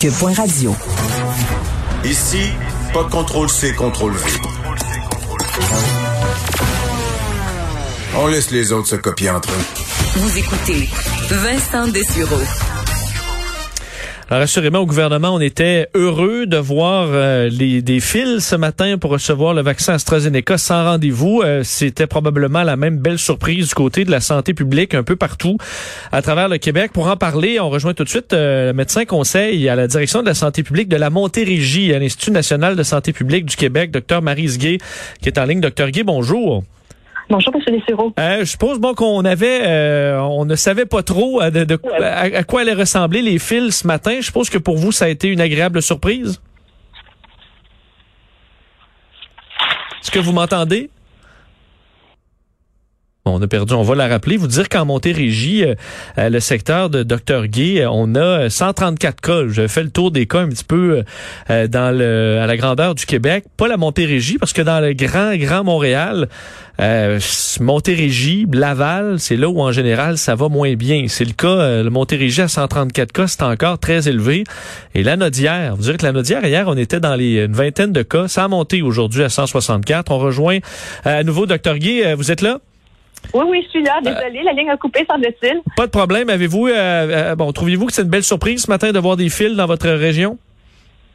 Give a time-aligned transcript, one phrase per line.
[0.00, 0.34] Cube.radio.
[0.34, 0.76] radio.
[2.04, 2.52] Ici,
[2.94, 4.30] pas de contrôle C, contrôle V.
[8.16, 10.16] On laisse les autres se copier entre eux.
[10.16, 10.88] Vous écoutez
[11.28, 12.69] Vincent Dessureau.
[14.32, 18.96] Alors, assurément, au gouvernement, on était heureux de voir euh, les, des fils ce matin
[18.96, 21.42] pour recevoir le vaccin AstraZeneca sans rendez-vous.
[21.42, 25.16] Euh, c'était probablement la même belle surprise du côté de la santé publique un peu
[25.16, 25.58] partout
[26.12, 26.92] à travers le Québec.
[26.92, 30.22] Pour en parler, on rejoint tout de suite euh, le médecin conseil à la direction
[30.22, 33.90] de la santé publique de la Montérégie à l'Institut national de santé publique du Québec,
[33.90, 34.78] Dr Marise Gay,
[35.20, 35.60] qui est en ligne.
[35.60, 36.62] Dr Gay, bonjour.
[37.30, 37.78] Bonjour, M.
[37.78, 38.12] Dessureau.
[38.18, 42.42] Euh, je suppose bon qu'on avait, euh, on ne savait pas trop à, de, à,
[42.42, 44.16] quoi allaient ressembler les fils ce matin.
[44.16, 46.40] Je suppose que pour vous, ça a été une agréable surprise.
[50.02, 50.90] Est-ce que vous m'entendez?
[53.26, 54.36] On a perdu, on va la rappeler.
[54.38, 55.74] Vous dire qu'en Montérégie, euh,
[56.18, 59.42] euh, le secteur de Dr Gay, euh, on a 134 cas.
[59.48, 61.04] J'ai fait le tour des cas un petit peu
[61.48, 63.44] dans le, à la grandeur du Québec.
[63.56, 66.28] Pas la Montérégie, parce que dans le grand, grand Montréal,
[67.60, 71.06] Montérégie, Laval, c'est là où en général ça va moins bien.
[71.08, 74.44] C'est le cas, le Montérégie à 134 cas, c'est encore très élevé.
[74.94, 77.92] Et la Nodière, vous dire que la Nodière, hier, on était dans les, une vingtaine
[77.92, 78.28] de cas.
[78.28, 80.10] Ça a monté aujourd'hui à 164.
[80.10, 80.58] On rejoint
[81.04, 82.14] à nouveau Dr Gay.
[82.14, 82.60] Vous êtes là?
[83.34, 84.00] Oui, oui, je suis là.
[84.02, 85.60] Désolée, la ligne a coupé, semble-t-il.
[85.76, 86.28] Pas de problème.
[86.28, 89.28] Avez-vous, euh, euh, bon, trouvez-vous que c'est une belle surprise ce matin de voir des
[89.28, 90.38] fils dans votre région?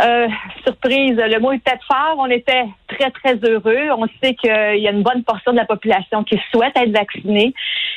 [0.00, 0.26] Euh,
[0.64, 2.16] surprise, le mot est peut-être fort.
[2.18, 3.90] On était très, très heureux.
[3.96, 7.54] On sait qu'il y a une bonne portion de la population qui souhaite être vaccinée.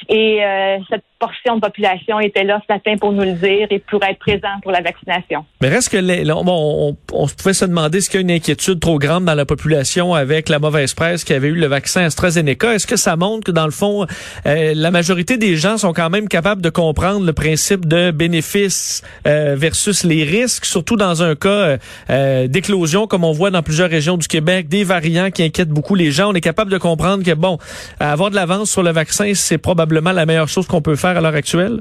[0.10, 3.80] Et euh, cette portion de population était là ce matin pour nous le dire et
[3.80, 5.44] pour être présent pour la vaccination.
[5.60, 9.00] Mais reste que les, bon, on, pouvait se demander est-ce y a une inquiétude trop
[9.00, 12.76] grande dans la population avec la mauvaise presse qui avait eu le vaccin AstraZeneca.
[12.76, 14.06] Est-ce que ça montre que dans le fond,
[14.46, 19.02] euh, la majorité des gens sont quand même capables de comprendre le principe de bénéfice
[19.26, 21.78] euh, versus les risques, surtout dans un cas
[22.48, 26.12] d'éclosion comme on voit dans plusieurs régions du Québec, des variants qui inquiètent beaucoup les
[26.12, 26.30] gens.
[26.30, 27.58] On est capable de comprendre que bon,
[28.00, 31.22] avoir de l'avance sur le vaccin, c'est probablement la meilleure chose qu'on peut faire à
[31.22, 31.80] l'heure actuelle?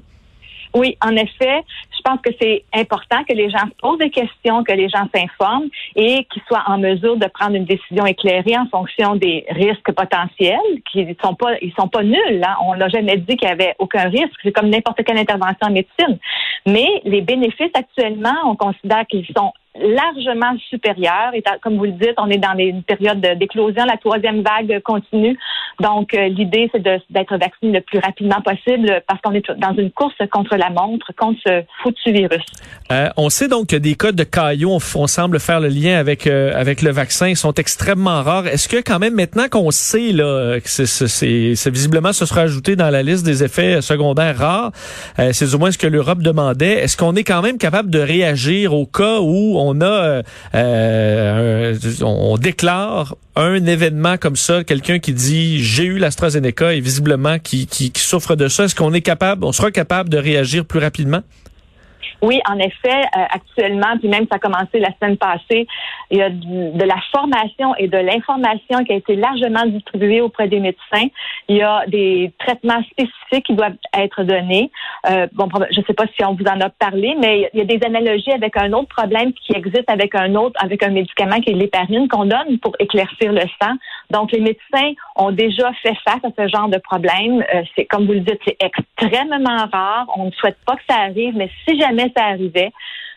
[0.74, 1.62] Oui, en effet,
[1.96, 5.08] je pense que c'est important que les gens se posent des questions, que les gens
[5.14, 9.92] s'informent et qu'ils soient en mesure de prendre une décision éclairée en fonction des risques
[9.92, 10.58] potentiels,
[10.90, 12.42] qui sont pas, ils sont pas nuls.
[12.44, 12.56] Hein.
[12.66, 14.34] On n'a jamais dit qu'il y avait aucun risque.
[14.42, 16.18] C'est comme n'importe quelle intervention en médecine.
[16.66, 21.34] Mais les bénéfices actuellement, on considère qu'ils sont largement supérieur.
[21.34, 25.36] Et comme vous le dites, on est dans une période d'éclosion, la troisième vague continue.
[25.80, 29.90] Donc, euh, l'idée, c'est d'être vacciné le plus rapidement possible parce qu'on est dans une
[29.90, 32.44] course contre la montre, contre ce foutu virus.
[32.92, 36.26] Euh, on sait donc que des cas de caillots, on, semble faire le lien avec
[36.26, 38.46] euh, avec le vaccin, sont extrêmement rares.
[38.46, 42.90] Est-ce que quand même maintenant qu'on sait là que c'est visiblement ce sera ajouté dans
[42.90, 44.72] la liste des effets secondaires rares,
[45.32, 46.82] c'est au moins ce que l'Europe demandait.
[46.82, 50.22] Est-ce qu'on est quand même capable de réagir au cas où on a,
[50.54, 57.38] euh, on déclare un événement comme ça, quelqu'un qui dit j'ai eu l'AstraZeneca et visiblement
[57.38, 60.64] qui, qui, qui souffre de ça, est-ce qu'on est capable, on sera capable de réagir
[60.64, 61.22] plus rapidement?
[62.22, 65.66] Oui, en effet, euh, actuellement, puis même ça a commencé la semaine passée,
[66.10, 70.48] il y a de, la formation et de l'information qui a été largement distribuée auprès
[70.48, 71.06] des médecins.
[71.48, 74.70] Il y a des traitements spécifiques qui doivent être donnés.
[75.10, 77.62] Euh, bon, je ne sais pas si on vous en a parlé, mais il y
[77.62, 81.40] a des analogies avec un autre problème qui existe avec un autre, avec un médicament
[81.40, 83.74] qui est l'héparine qu'on donne pour éclaircir le sang.
[84.10, 87.44] Donc, les médecins ont déjà fait face à ce genre de problème.
[87.54, 90.06] Euh, c'est comme vous le dites, c'est extrêmement rare.
[90.16, 92.72] On ne souhaite pas que ça arrive, mais si jamais ça arrivait.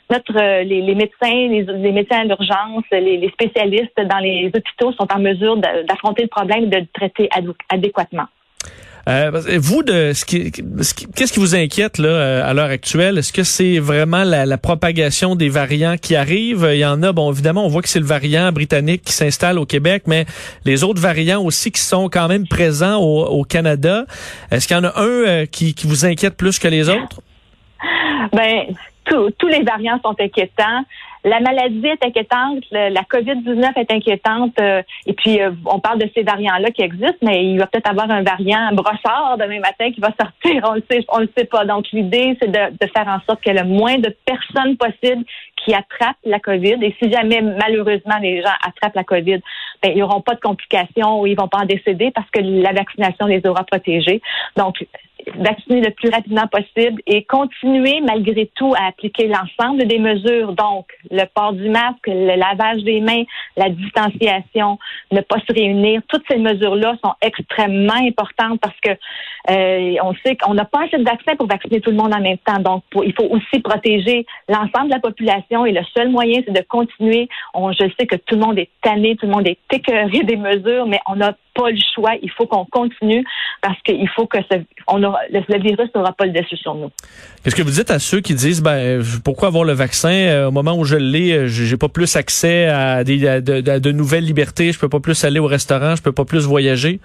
[0.09, 5.19] Notre, euh, les, médecins, les, médecins à l'urgence, les, spécialistes dans les hôpitaux sont en
[5.19, 7.29] mesure d'affronter le problème et de le traiter
[7.69, 8.27] adéquatement.
[9.07, 13.17] Euh, vous, de ce qui, qu'est-ce qui vous inquiète là euh, à l'heure actuelle?
[13.17, 16.67] Est-ce que c'est vraiment la, propagation des variants qui arrivent?
[16.73, 19.59] Il y en a, bon, évidemment, on voit que c'est le variant britannique qui s'installe
[19.59, 20.25] au Québec, mais
[20.65, 24.05] les autres variants aussi qui sont quand même présents au, Canada.
[24.51, 27.21] Est-ce qu'il y en a un qui, qui vous inquiète plus que les autres?
[28.33, 28.65] Ben,
[29.05, 30.83] tous les variants sont inquiétants.
[31.27, 36.09] La maladie est inquiétante, la COVID-19 est inquiétante, euh, et puis euh, on parle de
[36.15, 39.99] ces variants-là qui existent, mais il va peut-être avoir un variant brossard demain matin qui
[39.99, 41.65] va sortir, on le sait, on le sait pas.
[41.65, 45.25] Donc l'idée, c'est de, faire en sorte ait le moins de personnes possible
[45.63, 49.39] qui attrapent la COVID, et si jamais malheureusement les gens attrapent la COVID,
[49.83, 52.73] ben, ils n'auront pas de complications ou ils vont pas en décéder parce que la
[52.73, 54.21] vaccination les aura protégés.
[54.55, 54.77] Donc
[55.35, 60.87] vacciner le plus rapidement possible et continuer malgré tout à appliquer l'ensemble des mesures, donc
[61.11, 63.23] le port du masque, le lavage des mains,
[63.55, 64.77] la distanciation,
[65.11, 66.01] ne pas se réunir.
[66.07, 68.91] Toutes ces mesures-là sont extrêmement importantes parce que
[69.49, 72.21] euh, on sait qu'on n'a pas assez de vaccins pour vacciner tout le monde en
[72.21, 72.59] même temps.
[72.59, 76.65] Donc, il faut aussi protéger l'ensemble de la population et le seul moyen, c'est de
[76.67, 77.29] continuer.
[77.53, 80.35] On, je sais que tout le monde est tanné, tout le monde est écœuré des
[80.35, 82.11] mesures, mais on n'a pas le choix.
[82.21, 83.23] Il faut qu'on continue
[83.61, 84.37] parce qu'il faut que
[84.87, 85.09] on le,
[85.59, 86.91] virus n'aura pas le dessus sur nous.
[87.43, 90.09] Qu'est-ce que vous dites à ceux qui disent ben pourquoi avoir le vaccin?
[90.09, 94.25] Euh, au moment où je l'ai, euh, j'ai pas plus accès à, des, de, nouvelles
[94.25, 96.99] libertés, je peux pas plus aller au restaurant, je peux pas plus voyager?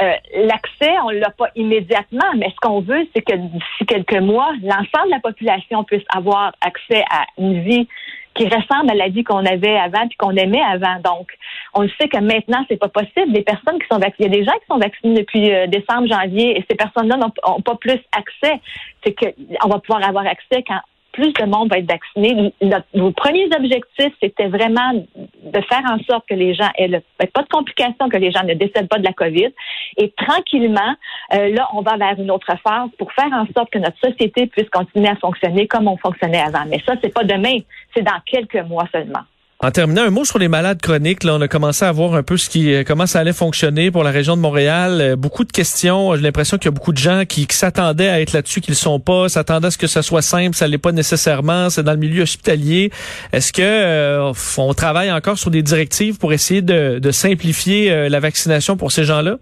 [0.00, 4.52] Euh, l'accès, on l'a pas immédiatement, mais ce qu'on veut, c'est que d'ici quelques mois,
[4.62, 7.88] l'ensemble de la population puisse avoir accès à une vie
[8.34, 11.00] qui ressemble à la vie qu'on avait avant puis qu'on aimait avant.
[11.04, 11.28] Donc,
[11.74, 13.32] on sait que maintenant, c'est pas possible.
[13.32, 15.66] Les personnes qui sont vaccinées, il y a des gens qui sont vaccinés depuis euh,
[15.66, 18.60] décembre, janvier, et ces personnes-là n'ont pas plus accès.
[19.04, 20.80] C'est qu'on va pouvoir avoir accès quand
[21.18, 22.52] plus de monde va être vacciné.
[22.94, 27.02] nos premiers objectifs, c'était vraiment de faire en sorte que les gens aient
[27.34, 29.48] pas de complications, que les gens ne décèdent pas de la COVID.
[29.96, 30.94] Et tranquillement,
[31.34, 34.46] euh, là, on va vers une autre phase pour faire en sorte que notre société
[34.46, 36.64] puisse continuer à fonctionner comme on fonctionnait avant.
[36.68, 37.58] Mais ça, c'est pas demain,
[37.94, 39.24] c'est dans quelques mois seulement.
[39.60, 41.24] En terminant, un mot sur les malades chroniques.
[41.24, 43.90] Là, on a commencé à voir un peu ce qui, euh, comment ça allait fonctionner
[43.90, 45.00] pour la région de Montréal.
[45.00, 46.14] Euh, beaucoup de questions.
[46.14, 48.76] J'ai l'impression qu'il y a beaucoup de gens qui, s'attendaient à être là-dessus, qu'ils ne
[48.76, 50.54] sont pas, s'attendaient à ce que ça soit simple.
[50.54, 51.70] Ça l'est pas nécessairement.
[51.70, 52.90] C'est dans le milieu hospitalier.
[53.32, 58.76] Est-ce que euh, on travaille encore sur des directives pour essayer de, simplifier la vaccination
[58.76, 59.38] pour ces gens-là?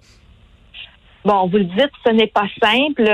[1.27, 3.05] Bon, vous le dites, ce n'est pas simple.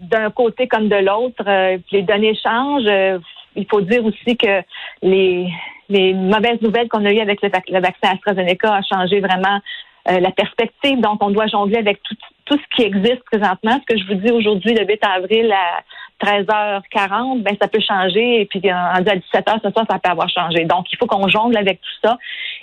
[0.00, 1.44] D'un côté comme de l'autre,
[1.92, 3.20] les données changent.
[3.54, 4.62] il faut dire aussi que
[5.02, 5.48] les
[5.88, 9.60] les mauvaises nouvelles qu'on a eues avec le, vaccin AstraZeneca a changé vraiment
[10.08, 11.00] euh, la perspective.
[11.00, 13.78] Donc, on doit jongler avec tout, tout ce qui existe présentement.
[13.80, 15.82] Ce que je vous dis aujourd'hui, le 8 avril à
[16.24, 18.42] 13h40, ben ça peut changer.
[18.42, 20.64] Et puis, en, 17h ce soir, ça peut avoir changé.
[20.64, 22.18] Donc, il faut qu'on jongle avec tout ça.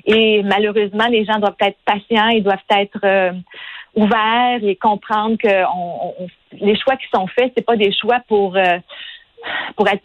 [0.06, 2.30] Et malheureusement, les gens doivent être patients.
[2.30, 3.32] Ils doivent être euh,
[3.96, 5.64] ouverts et comprendre que
[6.54, 8.78] les choix qui sont faits, c'est pas des choix pour euh,
[9.76, 10.04] pour être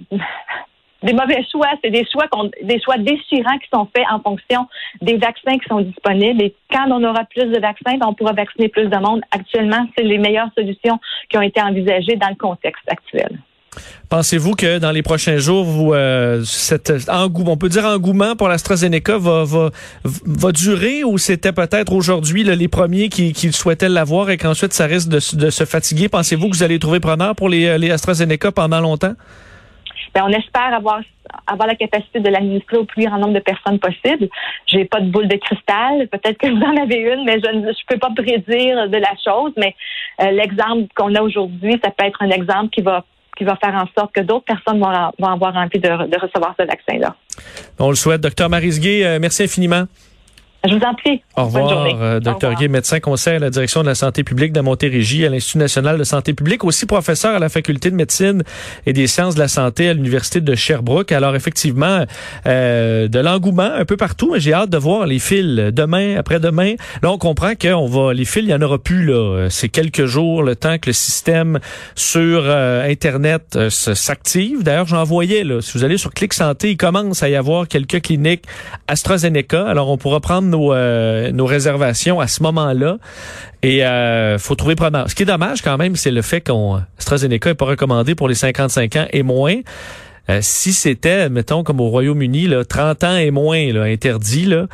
[1.02, 2.26] des mauvais choix, c'est des choix
[2.62, 4.67] des choix déchirants qui sont faits en fonction
[5.00, 6.43] des vaccins qui sont disponibles.
[6.43, 9.23] Et quand on aura plus de vaccins, ben, on pourra vacciner plus de monde.
[9.31, 10.99] Actuellement, c'est les meilleures solutions
[11.29, 13.38] qui ont été envisagées dans le contexte actuel.
[14.08, 18.49] Pensez-vous que dans les prochains jours, vous, euh, cet engouement, on peut dire engouement pour
[18.49, 19.70] l'AstraZeneca va, va,
[20.05, 24.87] va durer ou c'était peut-être aujourd'hui les premiers qui, qui souhaitaient l'avoir et qu'ensuite ça
[24.87, 26.08] risque de, de se fatiguer?
[26.08, 29.14] Pensez-vous que vous allez trouver preneur pour les, les AstraZeneca pendant longtemps?
[30.15, 31.01] Ben, on espère avoir
[31.47, 34.29] avoir la capacité de l'administrer au plus grand nombre de personnes possible.
[34.67, 36.09] J'ai pas de boule de cristal.
[36.09, 39.12] Peut-être que vous en avez une, mais je ne je peux pas prédire de la
[39.25, 39.53] chose.
[39.57, 39.75] Mais
[40.21, 43.05] euh, l'exemple qu'on a aujourd'hui, ça peut être un exemple qui va
[43.37, 46.55] qui va faire en sorte que d'autres personnes vont, vont avoir envie de, de recevoir
[46.59, 47.15] ce vaccin-là.
[47.79, 48.21] On le souhaite.
[48.21, 49.85] Docteur Marisguet, euh, merci infiniment.
[50.69, 51.23] Je vous en prie.
[51.37, 54.61] Au revoir, euh, docteur Guy, médecin conseil à la direction de la santé publique de
[54.61, 58.43] Montérégie, à l'Institut national de santé publique, aussi professeur à la faculté de médecine
[58.85, 61.12] et des sciences de la santé à l'Université de Sherbrooke.
[61.12, 62.05] Alors effectivement,
[62.47, 66.75] euh, de l'engouement un peu partout, mais j'ai hâte de voir les fils demain, après-demain.
[67.03, 69.47] Là, on comprend qu'on va, les fils, il y en aura plus là.
[69.49, 71.59] C'est quelques jours le temps que le système
[71.95, 74.62] sur euh, Internet s'active.
[74.62, 75.62] D'ailleurs, j'en voyais là.
[75.62, 78.45] Si vous allez sur Clic Santé, il commence à y avoir quelques cliniques
[78.89, 79.67] AstraZeneca.
[79.67, 82.99] Alors, on pourra prendre nos, euh, nos réservations à ce moment-là.
[83.62, 85.08] Et euh, faut trouver preneur.
[85.08, 88.29] Ce qui est dommage quand même, c'est le fait qu'on AstraZeneca n'est pas recommandé pour
[88.29, 89.56] les 55 ans et moins.
[90.29, 94.66] Euh, si c'était, mettons, comme au Royaume-Uni, 30 ans et moins là, interdit, là,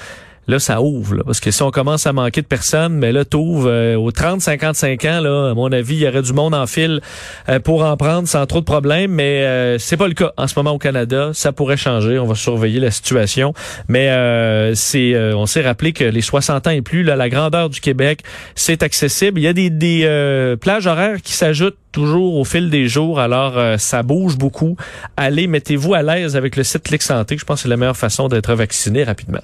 [0.48, 1.22] là, ça ouvre.
[1.24, 5.08] parce que si on commence à manquer de personnes, mais là, t'ouvres euh, aux 30-55
[5.08, 7.00] ans, là, à mon avis, il y aurait du monde en file
[7.48, 10.46] euh, pour en prendre sans trop de problèmes, mais euh, c'est pas le cas en
[10.46, 11.30] ce moment au Canada.
[11.32, 12.18] Ça pourrait changer.
[12.18, 13.54] On va surveiller la situation.
[13.88, 14.06] Mais
[14.74, 18.20] c'est, on s'est rappelé que les 60 ans et plus, là, la grandeur du Québec,
[18.54, 19.40] c'est accessible.
[19.40, 23.20] Il y a des, des plages horaires qui s'ajoutent toujours au fil des jours.
[23.20, 24.76] Alors, ça bouge beaucoup.
[25.16, 27.36] Allez, mettez-vous à l'aise avec le site Clic Santé.
[27.38, 29.42] Je pense que c'est la meilleure façon d'être vacciné rapidement.